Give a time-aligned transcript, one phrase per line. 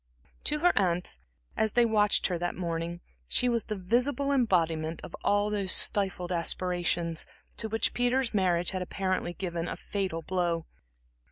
[0.45, 1.19] To her aunts,
[1.55, 6.31] as they watched her that morning, she was the visible embodiment of all those stifled
[6.31, 7.27] aspirations,
[7.57, 10.65] to which Peter's marriage had apparently given a fatal blow.